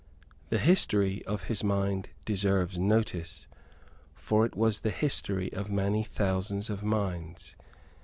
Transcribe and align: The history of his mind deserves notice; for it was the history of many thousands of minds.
The 0.49 0.57
history 0.57 1.23
of 1.25 1.43
his 1.43 1.63
mind 1.63 2.09
deserves 2.25 2.79
notice; 2.79 3.45
for 4.15 4.47
it 4.47 4.55
was 4.55 4.79
the 4.79 4.89
history 4.89 5.53
of 5.53 5.69
many 5.69 6.03
thousands 6.03 6.71
of 6.71 6.81
minds. 6.81 7.55